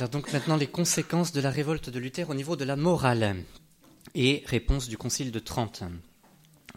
[0.00, 3.36] Alors donc maintenant les conséquences de la révolte de Luther au niveau de la morale
[4.14, 5.82] et réponse du Concile de Trente.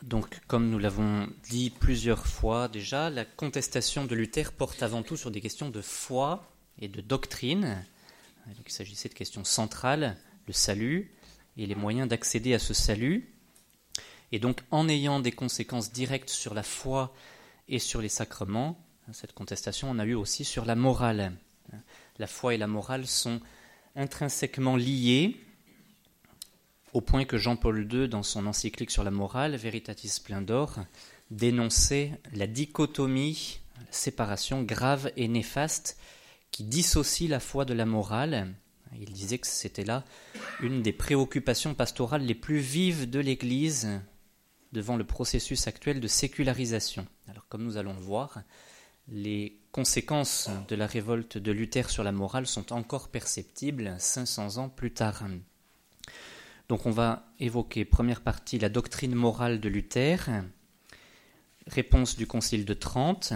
[0.01, 5.15] Donc comme nous l'avons dit plusieurs fois déjà, la contestation de Luther porte avant tout
[5.15, 7.85] sur des questions de foi et de doctrine.
[8.49, 11.09] il s'agissait de questions centrales, le salut
[11.55, 13.33] et les moyens d'accéder à ce salut.
[14.33, 17.15] Et donc en ayant des conséquences directes sur la foi
[17.69, 18.77] et sur les sacrements,
[19.13, 21.31] cette contestation en a eu aussi sur la morale
[22.19, 23.39] la foi et la morale sont
[23.95, 25.37] intrinsèquement liées,
[26.93, 30.79] au point que Jean-Paul II, dans son encyclique sur la morale, Veritatis Splendor,
[31.31, 35.97] dénonçait la dichotomie, la séparation grave et néfaste
[36.51, 38.53] qui dissocie la foi de la morale.
[38.99, 40.03] Il disait que c'était là
[40.61, 43.99] une des préoccupations pastorales les plus vives de l'Église
[44.71, 47.07] devant le processus actuel de sécularisation.
[47.27, 48.43] Alors comme nous allons le voir,
[49.07, 54.69] les conséquences de la révolte de Luther sur la morale sont encore perceptibles 500 ans
[54.69, 55.23] plus tard.
[56.69, 60.29] Donc on va évoquer, première partie, la doctrine morale de Luther,
[61.65, 63.33] réponse du Concile de Trente,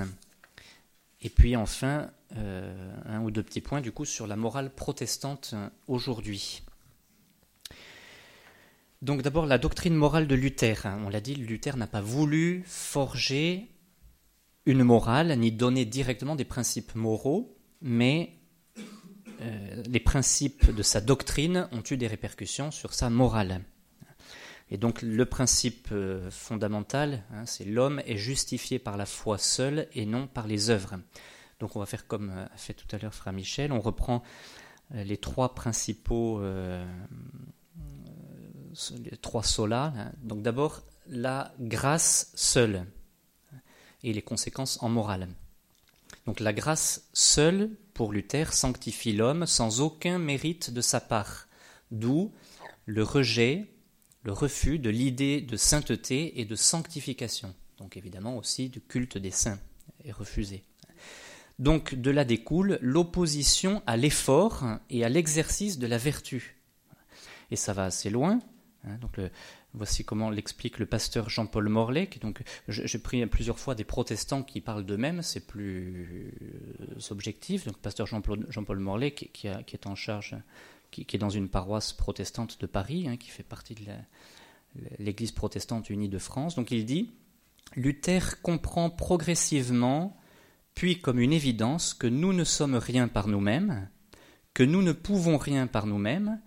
[1.21, 5.55] et puis enfin euh, un ou deux petits points du coup sur la morale protestante
[5.87, 6.61] aujourd'hui.
[9.01, 10.85] Donc d'abord la doctrine morale de Luther.
[11.03, 13.71] On l'a dit, Luther n'a pas voulu forger
[14.67, 18.33] une morale, ni donner directement des principes moraux, mais
[19.41, 23.61] euh, les principes de sa doctrine ont eu des répercussions sur sa morale.
[24.69, 29.87] Et donc le principe euh, fondamental, hein, c'est l'homme est justifié par la foi seule
[29.93, 30.97] et non par les œuvres.
[31.61, 34.21] Donc on va faire comme euh, a fait tout à l'heure Frère Michel, on reprend
[34.93, 36.81] les trois principaux, les
[39.21, 39.93] trois solas.
[39.95, 40.11] Hein.
[40.23, 42.85] Donc d'abord la grâce seule
[44.03, 45.27] et les conséquences en morale.
[46.25, 51.47] Donc la grâce seule, pour Luther, sanctifie l'homme sans aucun mérite de sa part,
[51.91, 52.31] d'où
[52.85, 53.67] le rejet,
[54.23, 57.53] le refus de l'idée de sainteté et de sanctification.
[57.77, 59.59] Donc évidemment aussi du culte des saints
[60.03, 60.63] est refusé.
[61.59, 66.57] Donc de là découle l'opposition à l'effort et à l'exercice de la vertu.
[67.51, 68.39] Et ça va assez loin.
[68.83, 69.31] Hein, donc le,
[69.77, 72.09] Voici comment l'explique le pasteur Jean-Paul Morlet.
[72.19, 77.67] donc, j'ai pris plusieurs fois des protestants qui parlent d'eux-mêmes, c'est plus euh, objectif.
[77.67, 80.35] Donc, pasteur Jean-Paul Morlet, qui, est en charge,
[80.89, 83.83] qui, est dans une paroisse protestante de Paris, hein, qui fait partie de
[84.97, 86.55] l'Église protestante unie de France.
[86.55, 87.11] Donc, il dit
[87.75, 90.17] Luther comprend progressivement,
[90.73, 93.89] puis comme une évidence, que nous ne sommes rien par nous-mêmes,
[94.55, 96.41] que nous ne pouvons rien par nous-mêmes,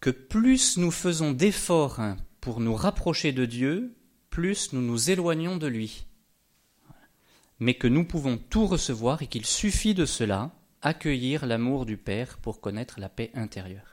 [0.00, 2.00] que plus nous faisons d'efforts
[2.42, 3.94] pour nous rapprocher de Dieu,
[4.28, 6.06] plus nous nous éloignons de lui.
[7.60, 10.50] Mais que nous pouvons tout recevoir et qu'il suffit de cela,
[10.82, 13.92] accueillir l'amour du Père pour connaître la paix intérieure.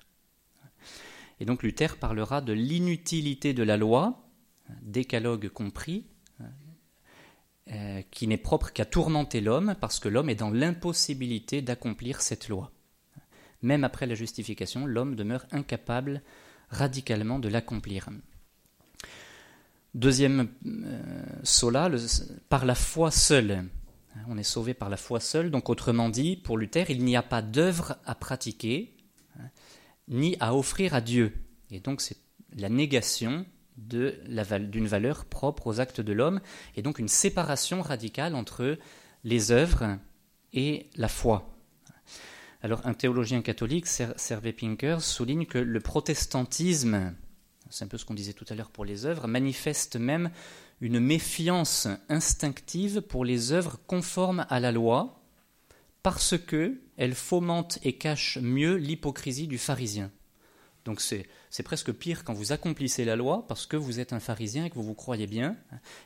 [1.40, 4.28] Et donc Luther parlera de l'inutilité de la loi,
[4.82, 6.08] décalogue compris,
[7.72, 12.50] euh, qui n'est propre qu'à tourmenter l'homme parce que l'homme est dans l'impossibilité d'accomplir cette
[12.50, 12.72] loi.
[13.62, 16.24] Même après la justification, l'homme demeure incapable
[16.72, 18.10] radicalement de l'accomplir.
[19.96, 21.90] Deuxième euh, sola,
[22.48, 23.66] par la foi seule.
[24.28, 25.50] On est sauvé par la foi seule.
[25.50, 28.96] Donc, autrement dit, pour Luther, il n'y a pas d'œuvre à pratiquer,
[29.40, 29.50] hein,
[30.08, 31.34] ni à offrir à Dieu.
[31.72, 32.18] Et donc, c'est
[32.56, 33.46] la négation
[33.78, 36.42] d'une valeur propre aux actes de l'homme,
[36.76, 38.78] et donc une séparation radicale entre
[39.24, 39.98] les œuvres
[40.54, 41.56] et la foi.
[42.62, 47.16] Alors, un théologien catholique, Servé Pinker, souligne que le protestantisme
[47.70, 50.32] c'est un peu ce qu'on disait tout à l'heure pour les œuvres, manifeste même
[50.82, 55.22] une méfiance instinctive pour les œuvres conformes à la loi,
[56.04, 60.12] parce que elles fomentent et cachent mieux l'hypocrisie du pharisien.
[60.86, 61.28] Donc c'est,
[61.64, 64.76] presque pire quand vous accomplissez la loi parce que vous êtes un pharisien et que
[64.76, 65.56] vous vous croyez bien.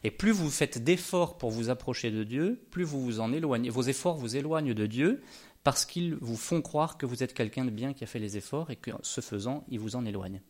[0.03, 3.69] Et plus vous faites d'efforts pour vous approcher de Dieu, plus vous vous en éloignez.
[3.69, 5.21] Vos efforts vous éloignent de Dieu
[5.63, 8.35] parce qu'ils vous font croire que vous êtes quelqu'un de bien qui a fait les
[8.35, 10.41] efforts et que ce faisant, ils vous en éloignent.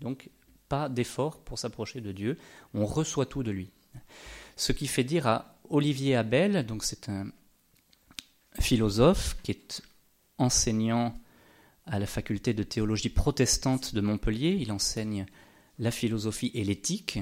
[0.00, 0.28] Donc
[0.68, 2.38] pas d'effort pour s'approcher de Dieu,
[2.74, 3.70] on reçoit tout de lui.
[4.56, 7.30] Ce qui fait dire à Olivier Abel, donc c'est un
[8.58, 9.82] philosophe qui est
[10.38, 11.14] enseignant
[11.86, 15.26] à la faculté de théologie protestante de Montpellier, il enseigne
[15.78, 17.18] la philosophie et l'éthique,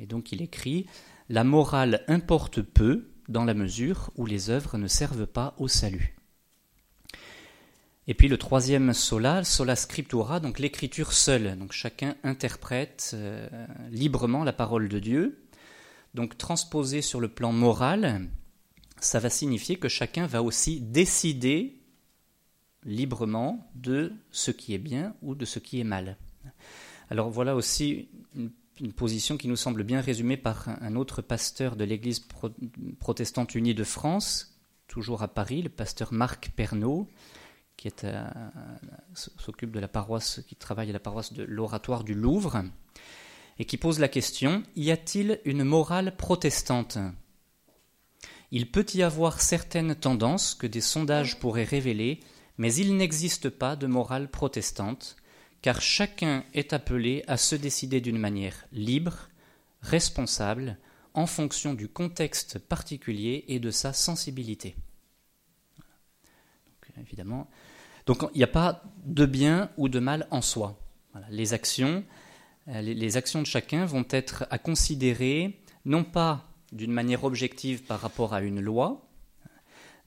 [0.00, 0.86] et donc il écrit
[1.28, 6.15] La morale importe peu dans la mesure où les œuvres ne servent pas au salut.
[8.08, 11.58] Et puis le troisième sola, sola scriptura, donc l'écriture seule.
[11.58, 13.48] Donc chacun interprète euh,
[13.90, 15.42] librement la parole de Dieu.
[16.14, 18.28] Donc transposé sur le plan moral,
[19.00, 21.80] ça va signifier que chacun va aussi décider
[22.84, 26.16] librement de ce qui est bien ou de ce qui est mal.
[27.10, 28.52] Alors voilà aussi une,
[28.94, 32.26] position qui nous semble bien résumée par un, autre pasteur de l'Église
[33.00, 37.08] protestante unie de France, toujours à Paris, le pasteur Marc Pernaud,
[37.76, 37.90] qui
[39.14, 42.64] s'occupe de la paroisse, qui travaille à la paroisse de l'Oratoire du Louvre,
[43.58, 46.98] et qui pose la question y a-t-il une morale protestante?
[48.50, 52.20] Il peut y avoir certaines tendances que des sondages pourraient révéler,
[52.58, 55.16] mais il n'existe pas de morale protestante,
[55.62, 59.28] car chacun est appelé à se décider d'une manière libre,
[59.82, 60.78] responsable,
[61.14, 64.76] en fonction du contexte particulier et de sa sensibilité.
[66.98, 67.50] Évidemment,
[68.06, 70.78] donc il n'y a pas de bien ou de mal en soi.
[71.30, 72.04] Les actions,
[72.68, 78.00] euh, les, actions de chacun vont être à considérer non pas d'une manière objective par
[78.00, 79.08] rapport à une loi,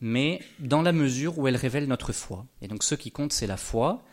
[0.01, 2.46] mais dans la mesure où elle révèle notre foi.
[2.62, 4.04] Et donc ce qui compte, c'est la foi,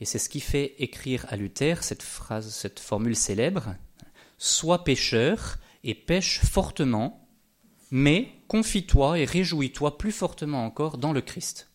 [0.00, 3.74] et c'est ce qui fait écrire à Luther cette phrase, cette formule célèbre
[4.38, 7.28] Sois pécheur et pêche fortement,
[7.90, 11.70] mais confie-toi et réjouis-toi plus fortement encore dans le Christ.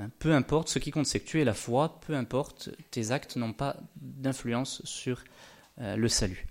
[0.00, 3.10] Hein, peu importe, ce qui compte, c'est que tu es la foi, peu importe, tes
[3.10, 5.24] actes n'ont pas d'influence sur
[5.80, 6.46] euh, le salut.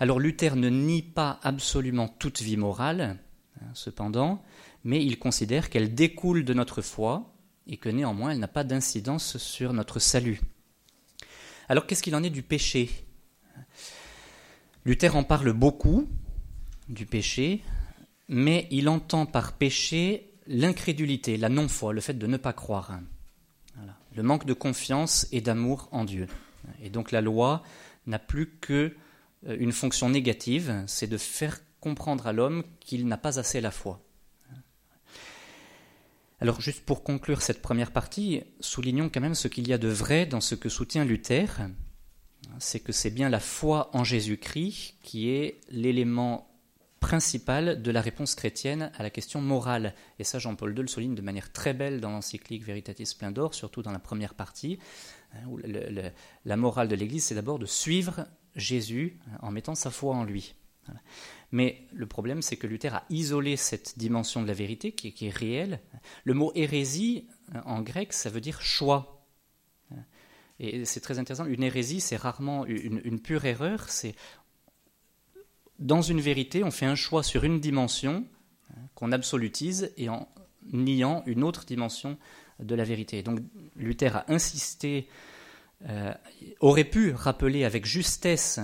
[0.00, 3.18] Alors Luther ne nie pas absolument toute vie morale,
[3.60, 4.42] hein, cependant,
[4.84, 7.32] mais il considère qu'elle découle de notre foi
[7.66, 10.40] et que néanmoins elle n'a pas d'incidence sur notre salut.
[11.68, 12.90] Alors qu'est-ce qu'il en est du péché?
[14.84, 16.08] Luther en parle beaucoup
[16.88, 17.62] du péché,
[18.28, 22.98] mais il entend par péché l'incrédulité, la non-foi, le fait de ne pas croire.
[24.14, 26.26] Le manque de confiance et d'amour en Dieu.
[26.82, 27.62] Et donc la loi
[28.06, 28.96] n'a plus que
[29.46, 33.70] euh, une fonction négative, c'est de faire comprendre à l'homme qu'il n'a pas assez la
[33.70, 34.02] foi.
[36.40, 39.88] Alors juste pour conclure cette première partie, soulignons quand même ce qu'il y a de
[39.88, 41.68] vrai dans ce que soutient Luther,
[42.58, 46.47] c'est que c'est bien la foi en Jésus-Christ qui est l'élément
[47.00, 49.94] principale de la réponse chrétienne à la question morale.
[50.18, 53.82] Et ça, Jean-Paul II le souligne de manière très belle dans l'encyclique Veritatis Splendor, surtout
[53.82, 54.78] dans la première partie,
[55.34, 59.90] hein, où la morale de l'Église, c'est d'abord de suivre Jésus hein, en mettant sa
[59.90, 60.54] foi en lui.
[61.52, 65.30] Mais le problème, c'est que Luther a isolé cette dimension de la vérité qui est,
[65.30, 65.80] réelle.
[66.24, 69.26] Le mot hérésie, hein, en grec, ça veut dire choix.
[70.60, 71.46] Et c'est très intéressant.
[71.46, 73.88] Une hérésie, c'est rarement une, une, pure erreur.
[73.88, 74.14] C'est
[75.78, 78.26] dans une vérité, on fait un choix sur une dimension
[78.70, 80.28] hein, qu'on absolutise et en
[80.72, 82.18] niant une autre dimension
[82.60, 83.22] de la vérité.
[83.22, 83.40] Donc
[83.76, 85.08] Luther a insisté,
[85.88, 86.12] euh,
[86.60, 88.60] aurait pu rappeler avec justesse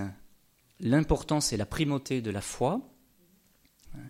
[0.81, 2.81] l'importance et la primauté de la foi,
[3.95, 4.01] hein,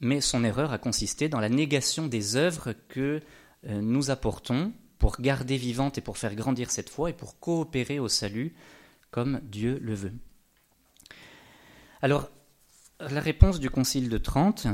[0.00, 3.20] mais son erreur a consisté dans la négation des œuvres que
[3.66, 7.98] euh, nous apportons pour garder vivante et pour faire grandir cette foi et pour coopérer
[7.98, 8.54] au salut
[9.10, 10.12] comme Dieu le veut.
[12.00, 12.28] Alors,
[13.00, 14.66] la réponse du Concile de Trente,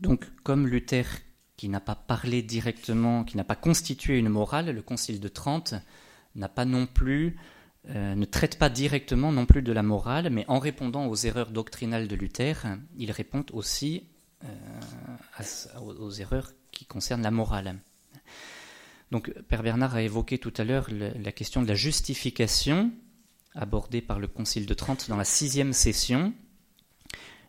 [0.00, 1.06] donc comme Luther
[1.56, 5.74] qui n'a pas parlé directement, qui n'a pas constitué une morale, le Concile de Trente
[6.34, 7.36] n'a pas non plus,
[7.90, 11.50] euh, ne traite pas directement non plus de la morale, mais en répondant aux erreurs
[11.50, 12.64] doctrinales de Luther,
[12.96, 14.04] il répond aussi
[14.44, 14.46] euh,
[15.78, 17.76] aux erreurs qui concernent la morale.
[19.10, 22.90] Donc Père Bernard a évoqué tout à l'heure la question de la justification
[23.54, 26.32] abordé par le Concile de Trente dans la sixième session.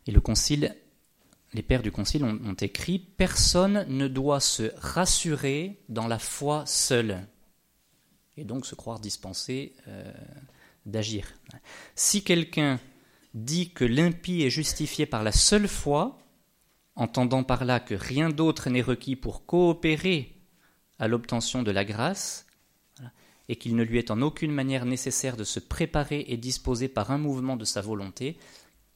[0.07, 0.13] Et
[1.53, 7.27] les pères du Concile ont, écrit Personne ne doit se rassurer dans la foi seule,
[8.37, 10.11] et donc se croire dispensé euh,
[10.85, 11.33] d'agir.
[11.95, 12.79] Si quelqu'un
[13.33, 16.19] dit que l'impie est justifié par la seule foi,
[16.95, 20.35] entendant par là que rien d'autre n'est requis pour coopérer
[20.99, 22.45] à l'obtention de la grâce,
[23.51, 27.11] et qu'il ne lui est en aucune manière nécessaire de se préparer et disposer par
[27.11, 28.37] un mouvement de sa volonté,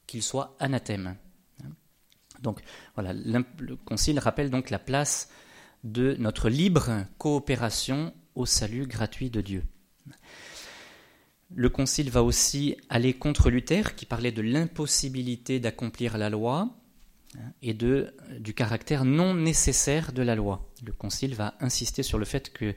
[0.06, 1.16] qu'il soit anathème.
[2.40, 2.60] Donc
[2.94, 5.28] voilà, le Concile rappelle donc la place
[5.84, 9.62] de notre libre coopération au salut gratuit de Dieu.
[11.54, 16.70] Le Concile va aussi aller contre Luther, qui parlait de l'impossibilité d'accomplir la loi
[17.60, 20.66] et de, du caractère non nécessaire de la loi.
[20.82, 22.74] Le Concile va insister sur le fait que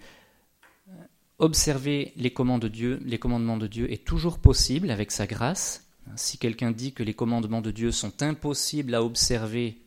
[1.40, 5.90] observer les, de Dieu, les commandements de Dieu est toujours possible avec sa grâce.
[6.16, 9.82] Si quelqu'un dit que les commandements de Dieu sont impossibles à observer,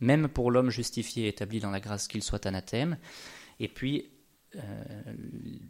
[0.00, 2.98] même pour l'homme justifié établi dans la grâce qu'il soit anathème,
[3.60, 4.10] et puis
[4.56, 4.84] euh,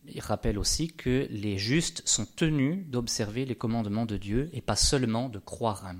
[0.06, 4.76] il rappelle aussi que les justes sont tenus d'observer les commandements de Dieu et pas
[4.76, 5.92] seulement de croire.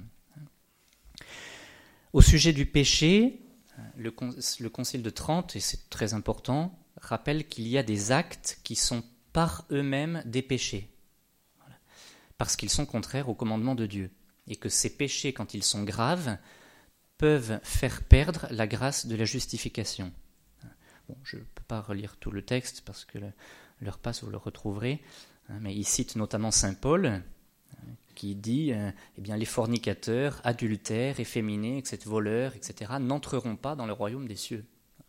[2.13, 3.43] Au sujet du péché,
[3.97, 4.13] le,
[4.61, 8.77] le Concile de Trente, et c'est très important, rappelle qu'il y a des actes qui
[8.77, 10.91] sont par eux-mêmes des péchés,
[12.39, 14.11] parce qu'ils sont contraires au commandement de Dieu,
[14.47, 16.37] et que ces péchés, quand ils sont graves,
[17.19, 20.13] peuvent faire perdre la grâce de la justification.
[21.09, 23.19] Bon, je ne peux pas relire tout le texte parce que
[23.81, 25.03] l'heure passe, vous le retrouverez,
[25.49, 27.23] hein, mais il cite notamment Saint Paul, hein,
[28.15, 33.87] qui dit euh, eh bien, les fornicateurs, adultères, efféminés, etc., voleurs, etc., n'entreront pas dans
[33.87, 34.65] le royaume des cieux.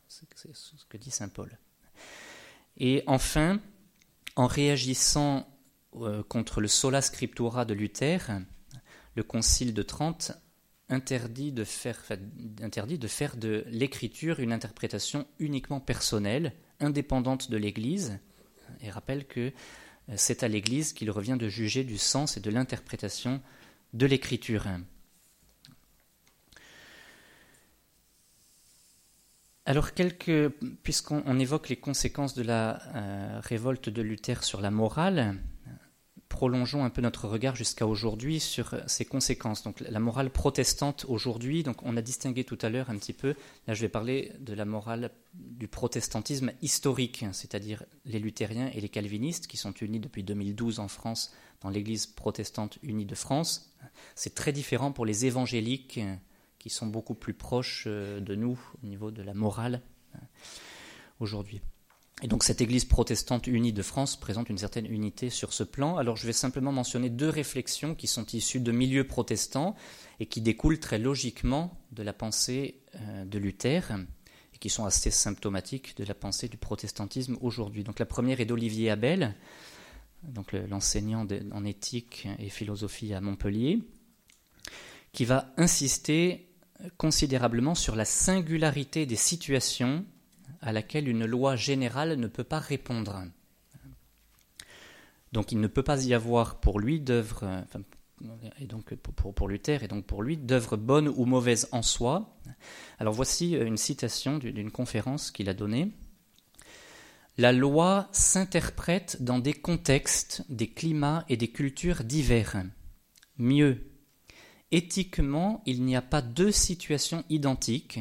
[0.07, 1.57] C'est ce que dit Saint Paul.
[2.77, 3.59] Et enfin,
[4.35, 5.47] en réagissant
[5.95, 8.31] euh, contre le sola scriptura de Luther,
[9.15, 10.31] le Concile de Trente
[10.89, 12.01] interdit de faire,
[13.37, 18.19] de l'écriture une interprétation uniquement personnelle, indépendante de l'Église,
[18.81, 19.39] et rappelle que
[20.09, 23.41] euh, c'est à l'Église qu'il revient de juger du sens et de l'interprétation
[23.93, 24.65] de l'écriture.
[29.65, 29.91] Alors,
[30.83, 35.37] puisqu'on évoque les conséquences de la euh, révolte de Luther sur la morale,
[36.31, 39.63] prolongeons un peu notre regard jusqu'à aujourd'hui sur ses conséquences.
[39.63, 43.35] Donc la morale protestante aujourd'hui, donc on a distingué tout à l'heure un petit peu,
[43.67, 48.89] là je vais parler de la morale du protestantisme historique, c'est-à-dire les luthériens et les
[48.89, 53.75] calvinistes qui sont unis depuis 2012 en France dans l'Église protestante unie de France.
[54.15, 55.99] C'est très différent pour les évangéliques
[56.61, 59.81] qui sont beaucoup plus proches euh, de nous au niveau de la morale
[60.13, 60.19] euh,
[61.19, 61.59] aujourd'hui.
[62.21, 65.97] Et donc cette Église protestante unie de France présente une certaine unité sur ce plan.
[65.97, 69.75] Alors je vais simplement mentionner deux réflexions qui sont issues de milieux protestants
[70.19, 73.91] et qui découlent très logiquement de la pensée euh, de Luther
[74.53, 77.83] et qui sont assez symptomatiques de la pensée du protestantisme aujourd'hui.
[77.83, 79.35] Donc la première est d'Olivier Abel,
[80.21, 83.79] donc l'enseignant en éthique et philosophie à Montpellier,
[85.11, 86.50] qui va insister
[86.97, 90.05] considérablement sur la singularité des situations
[90.61, 93.23] à laquelle une loi générale ne peut pas répondre.
[95.31, 97.63] Donc il ne peut pas y avoir pour lui d'œuvre,
[98.59, 102.37] et donc pour, pour, Luther et donc pour lui d'œuvre bonne ou mauvaise en soi.
[102.99, 105.91] Alors voici une citation d'une conférence qu'il a donnée.
[107.37, 112.63] La loi s'interprète dans des contextes, des climats et des cultures divers.
[113.37, 113.90] Mieux,
[114.71, 117.99] éthiquement, il n'y a pas deux situations identiques,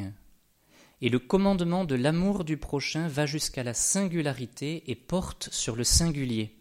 [1.01, 5.83] et le commandement de l'amour du prochain va jusqu'à la singularité et porte sur le
[5.83, 6.55] singulier.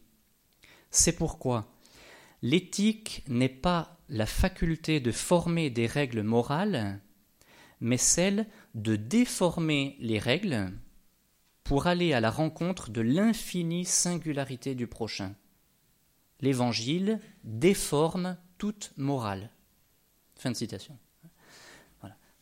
[0.90, 1.73] C'est pourquoi
[2.43, 7.00] l'éthique n'est pas la faculté de former des règles morales,
[7.81, 10.73] mais celle de déformer les règles
[11.64, 15.35] pour aller à la rencontre de l'infinie singularité du prochain.
[16.40, 19.50] L'Évangile déforme toute morale.
[20.40, 20.97] Fin de citation.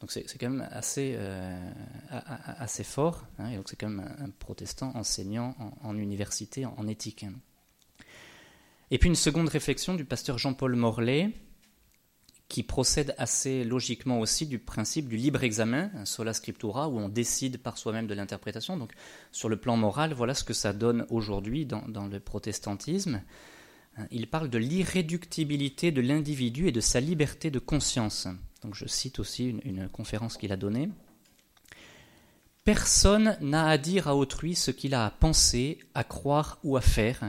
[0.00, 1.70] Donc c'est quand même assez, euh,
[2.10, 3.26] assez fort.
[3.38, 7.26] Hein, et donc c'est quand même un, protestant enseignant en, université, en, éthique.
[8.92, 11.32] Et puis une seconde réflexion du pasteur Jean-Paul Morlaix,
[12.46, 17.58] qui procède assez logiquement aussi du principe du libre examen, sola scriptura, où on décide
[17.58, 18.76] par soi-même de l'interprétation.
[18.76, 18.92] Donc
[19.32, 23.20] sur le plan moral, voilà ce que ça donne aujourd'hui dans le protestantisme.
[24.10, 28.28] Il parle de l'irréductibilité de l'individu et de sa liberté de conscience.
[28.62, 30.88] Donc je cite aussi une, conférence qu'il a donnée.
[32.64, 36.80] Personne n'a à dire à autrui ce qu'il a à penser, à croire ou à
[36.80, 37.20] faire.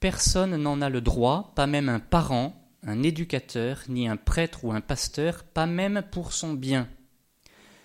[0.00, 4.72] Personne n'en a le droit, pas même un parent, un éducateur, ni un prêtre ou
[4.72, 6.88] un pasteur, pas même pour son bien.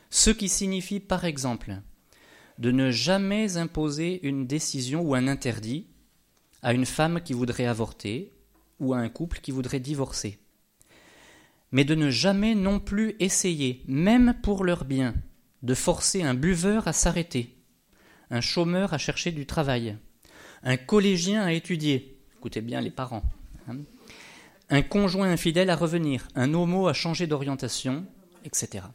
[0.09, 1.81] Ce qui signifie, par exemple,
[2.57, 5.87] de ne jamais imposer une décision ou un interdit
[6.61, 8.33] à une femme qui voudrait avorter
[8.79, 10.39] ou à un couple qui voudrait divorcer
[11.71, 15.13] mais de ne jamais non plus essayer, même pour leur bien,
[15.61, 17.55] de forcer un buveur à s'arrêter,
[18.29, 19.97] un chômeur à chercher du travail,
[20.63, 23.23] un collégien à étudier, écoutez bien les parents,
[23.67, 23.77] hein,
[24.69, 28.05] un conjoint infidèle à revenir, un homo à changer d'orientation,
[28.45, 28.85] etc.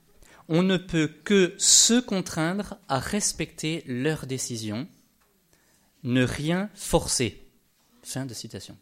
[0.49, 4.87] On ne peut que se contraindre à respecter leurs décisions,
[6.02, 7.44] ne rien forcer.
[8.05, 8.77] Fin de citation.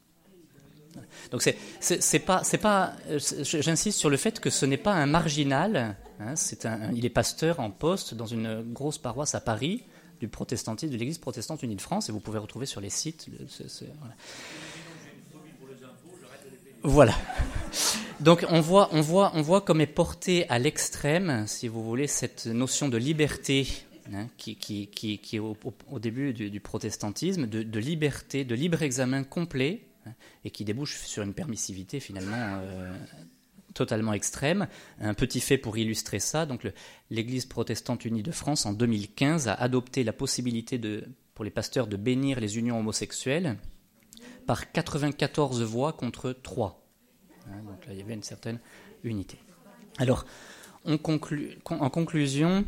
[1.30, 1.42] Donc
[1.80, 5.96] c'est pas c'est pas j'insiste sur le fait que ce n'est pas un marginal.
[6.20, 9.84] Hein, c'est un, il est pasteur en poste dans une grosse paroisse à Paris
[10.20, 13.26] du protestantisme de l'Église protestante unie de France et vous pouvez retrouver sur les sites.
[16.82, 17.14] voilà.
[18.20, 22.06] Donc on voit, on voit, on voit comme est portée à l'extrême, si vous voulez,
[22.06, 23.66] cette notion de liberté
[24.12, 24.88] hein, qui,
[25.32, 25.56] est au,
[25.98, 29.86] début du, protestantisme, de, liberté, de libre examen complet,
[30.44, 32.92] et qui débouche sur une permissivité finalement euh,
[33.72, 34.66] totalement extrême.
[35.00, 36.68] Un petit fait pour illustrer ça, donc
[37.10, 41.86] l'Église protestante unie de France en 2015 a adopté la possibilité de, pour les pasteurs
[41.86, 43.56] de bénir les unions homosexuelles
[44.46, 46.84] par 94 voix contre 3.
[47.46, 48.58] Hein, donc là, il y avait une certaine
[49.04, 49.38] unité.
[49.98, 50.24] Alors,
[50.84, 52.64] en conclusion, hein,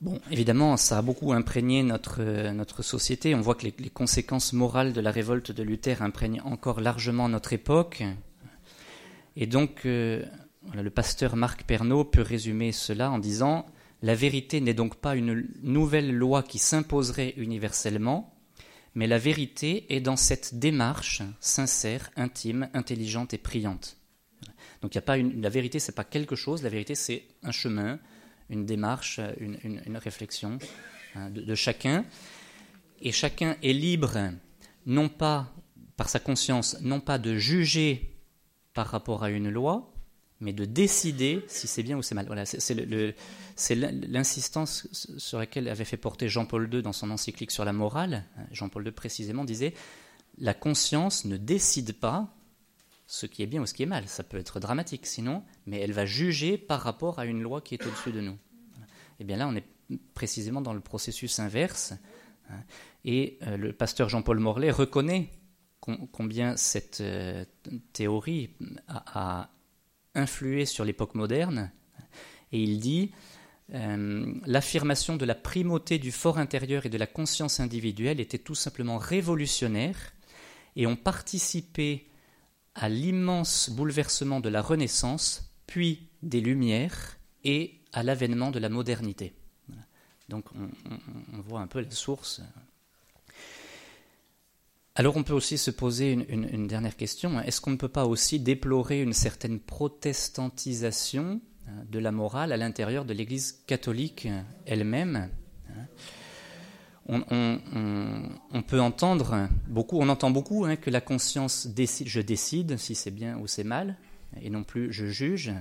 [0.00, 2.22] bon, évidemment, ça a beaucoup imprégné notre,
[2.52, 3.34] notre société.
[3.34, 7.52] On voit que les, conséquences morales de la révolte de Luther imprègnent encore largement notre
[7.52, 8.02] époque.
[9.36, 10.24] Et donc, euh,
[10.74, 13.66] le pasteur Marc Pernaud peut résumer cela en disant
[14.02, 18.34] La vérité n'est donc pas une nouvelle loi qui s'imposerait universellement,
[18.94, 23.98] mais la vérité est dans cette démarche sincère, intime, intelligente et priante.
[24.82, 27.50] Donc il a pas une, la vérité, c'est pas quelque chose, la vérité c'est un
[27.50, 27.98] chemin,
[28.50, 30.58] une démarche, une, réflexion
[31.14, 32.04] hein, de, chacun.
[33.00, 34.30] Et chacun est libre,
[34.86, 35.52] non pas
[35.96, 38.16] par sa conscience, non pas de juger
[38.74, 39.92] par rapport à une loi,
[40.40, 42.26] mais de décider si c'est bien ou c'est mal.
[42.26, 44.88] Voilà, c'est l'insistance
[45.18, 48.24] sur laquelle avait fait porter Jean-Paul II dans son encyclique sur la morale.
[48.52, 49.74] Jean-Paul II précisément disait
[50.38, 52.35] la conscience ne décide pas
[53.06, 54.08] ce qui est bien ou ce qui est mal.
[54.08, 57.74] Ça peut être dramatique sinon, mais elle va juger par rapport à une loi qui
[57.74, 58.32] est au-dessus de nous.
[59.18, 59.66] Et eh bien là, on est
[60.14, 61.94] précisément dans le processus inverse.
[62.50, 62.60] Hein.
[63.04, 65.30] Et euh, le pasteur Jean-Paul Morlaix reconnaît
[65.80, 67.44] combien cette euh,
[67.92, 68.50] théorie
[68.88, 69.50] a,
[70.14, 71.70] influé sur l'époque moderne.
[72.50, 73.12] Et il dit
[73.74, 78.54] euh, l'affirmation de la primauté du fort intérieur et de la conscience individuelle était tout
[78.54, 80.14] simplement révolutionnaire
[80.74, 82.08] et ont participé
[82.76, 89.34] à l'immense bouleversement de la Renaissance, puis des Lumières et à l'avènement de la modernité.
[90.28, 92.42] Donc on, voit un peu la source.
[94.94, 97.40] Alors on peut aussi se poser une, dernière question.
[97.40, 102.56] Est-ce qu'on ne peut pas aussi déplorer une certaine protestantisation hein, de la morale à
[102.56, 104.28] l'intérieur de l'Église catholique
[104.66, 105.30] elle-même
[107.08, 112.94] on, peut entendre beaucoup, on entend beaucoup hein, que la conscience décide, je décide si
[112.94, 113.96] c'est bien ou c'est mal,
[114.40, 115.52] et non plus je juge.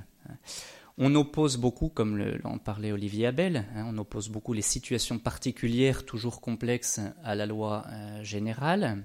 [0.97, 6.05] On oppose beaucoup, comme l'en parlait Olivier Abel, hein, on oppose beaucoup les situations particulières,
[6.05, 9.03] toujours complexes, à la loi euh, générale.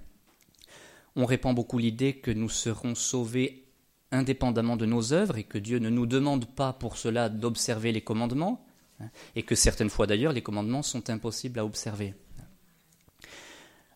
[1.16, 3.66] On répand beaucoup l'idée que nous serons sauvés
[4.12, 8.02] indépendamment de nos œuvres et que Dieu ne nous demande pas pour cela d'observer les
[8.02, 8.64] commandements,
[9.00, 12.14] hein, et que certaines fois d'ailleurs les commandements sont impossibles à observer.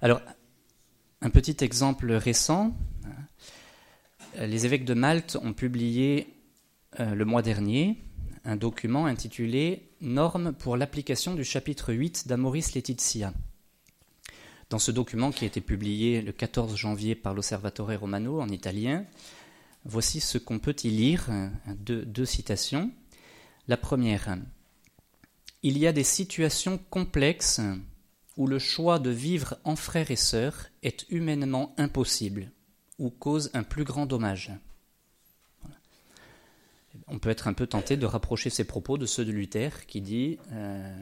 [0.00, 0.20] Alors,
[1.20, 6.34] un petit exemple récent, hein, les évêques de Malte ont publié
[7.00, 7.98] euh, le mois dernier
[8.44, 13.32] un document intitulé Normes pour l'application du chapitre 8 d'Amoris Laetitia.
[14.70, 19.06] Dans ce document qui a été publié le 14 janvier par l'Osservatore Romano en italien,
[19.84, 21.28] voici ce qu'on peut y lire,
[21.78, 22.90] deux, citations.
[23.66, 24.36] La première,
[25.62, 27.60] il y a des situations complexes
[28.36, 32.50] où le choix de vivre en frères et sœurs est humainement impossible
[32.98, 34.52] ou cause un plus grand dommage.
[37.08, 40.00] On peut être un peu tenté de rapprocher ces propos de ceux de Luther qui
[40.00, 40.96] dit euh,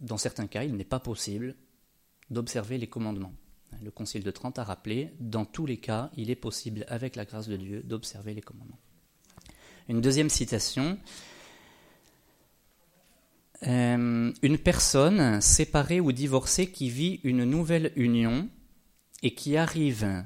[0.00, 1.54] dans certains cas, il n'est pas possible
[2.30, 3.32] d'observer les commandements.
[3.82, 7.24] Le Concile de Trente a rappelé, dans tous les cas, il est possible, avec la
[7.24, 8.78] grâce de Dieu, d'observer les commandements.
[9.88, 10.98] Une deuxième citation.
[13.66, 18.48] Euh, une personne séparée ou divorcée qui vit une nouvelle union
[19.22, 20.24] et qui arrive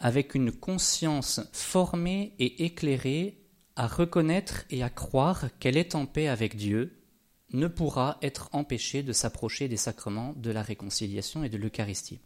[0.00, 3.38] avec une conscience formée et éclairée
[3.76, 7.00] à reconnaître et à croire qu'elle est en paix avec Dieu,
[7.52, 12.20] ne pourra être empêché de s'approcher des sacrements de la réconciliation et de l'Eucharistie.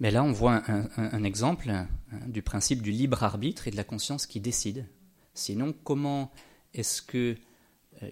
[0.00, 0.62] Mais là, on voit
[0.96, 1.88] un, exemple hein,
[2.28, 4.86] du principe du libre arbitre et de la conscience qui décide.
[5.34, 6.30] Sinon, comment
[6.72, 7.36] est-ce que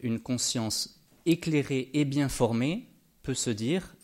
[0.02, 2.88] une conscience éclairée et bien formée
[3.22, 3.96] peut se dire,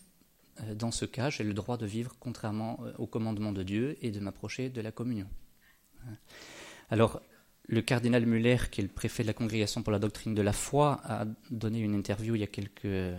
[0.61, 3.97] euh, dans ce cas, j'ai le droit de vivre contrairement euh, au commandement de Dieu
[4.01, 5.27] et de m'approcher de la communion.
[6.89, 7.21] Alors,
[7.67, 10.51] le cardinal Muller, qui est le préfet de la Congrégation pour la doctrine de la
[10.51, 13.17] foi, a donné une interview il y a quelques euh,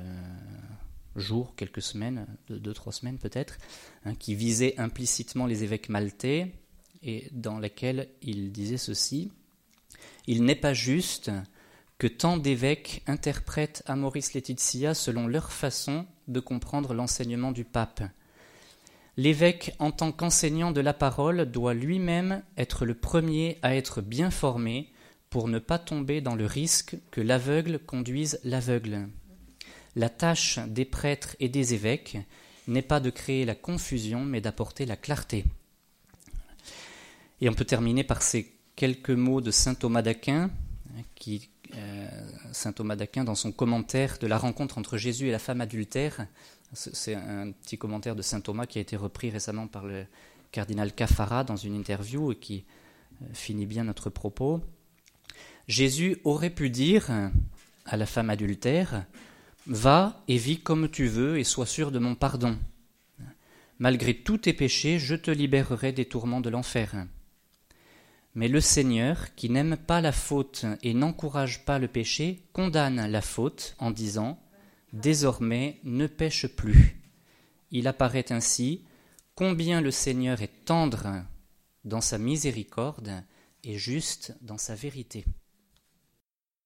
[1.16, 3.56] jours, quelques semaines, deux, trois semaines peut-être,
[4.04, 6.52] hein, qui visait implicitement les évêques maltais
[7.02, 9.32] et dans laquelle il disait ceci
[10.26, 11.30] Il n'est pas juste
[11.98, 18.02] que tant d'évêques interprètent Amoris Laetitia selon leur façon de comprendre l'enseignement du pape
[19.16, 24.30] L'évêque, en tant qu'enseignant de la parole, doit lui-même être le premier à être bien
[24.30, 24.90] formé
[25.30, 29.08] pour ne pas tomber dans le risque que l'aveugle conduise l'aveugle.
[29.94, 32.18] La tâche des prêtres et des évêques
[32.66, 35.44] n'est pas de créer la confusion, mais d'apporter la clarté.
[37.40, 40.50] Et on peut terminer par ces quelques mots de saint Thomas d'Aquin,
[41.14, 41.50] qui,
[42.52, 46.26] saint Thomas d'Aquin, dans son commentaire de la rencontre entre Jésus et la femme adultère,
[46.72, 50.06] c'est un petit commentaire de saint Thomas qui a été repris récemment par le
[50.50, 52.64] cardinal Cafara dans une interview et qui
[53.22, 54.60] euh, finit bien notre propos.
[55.66, 57.10] Jésus aurait pu dire
[57.86, 59.04] à la femme adultère
[59.66, 62.58] Va et vis comme tu veux et sois sûr de mon pardon.
[63.78, 67.06] Malgré tous tes péchés, je te libérerai des tourments de l'enfer.
[68.34, 73.20] Mais le Seigneur, qui n'aime pas la faute et n'encourage pas le péché, condamne la
[73.20, 74.40] faute en disant
[74.92, 77.00] Désormais ne pêche plus.
[77.70, 78.84] Il apparaît ainsi
[79.34, 81.24] combien le Seigneur est tendre
[81.84, 83.22] dans sa miséricorde
[83.62, 85.24] et juste dans sa vérité.